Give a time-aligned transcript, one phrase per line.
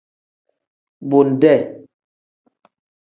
[1.09, 1.53] Bode.